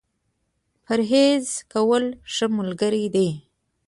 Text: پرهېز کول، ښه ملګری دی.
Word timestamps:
پرهېز 0.85 1.45
کول، 1.73 2.05
ښه 2.33 2.45
ملګری 2.57 3.05
دی. 3.15 3.29